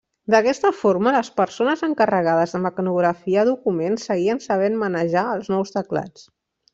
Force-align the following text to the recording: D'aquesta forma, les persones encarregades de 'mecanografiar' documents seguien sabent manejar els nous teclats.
D'aquesta 0.33 0.69
forma, 0.77 1.11
les 1.15 1.27
persones 1.41 1.83
encarregades 1.89 2.55
de 2.57 2.61
'mecanografiar' 2.65 3.43
documents 3.53 4.07
seguien 4.13 4.41
sabent 4.47 4.79
manejar 4.85 5.27
els 5.39 5.53
nous 5.57 5.77
teclats. 5.81 6.25